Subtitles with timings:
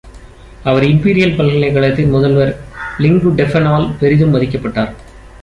[0.63, 2.53] அவர் Imperial பல்கலைக்கழகத்தின் முதல்வர்
[2.97, 4.91] லிங்கு டெஃபென்-ஆல் பெரிதும் மதிக்கப்பட்டார்.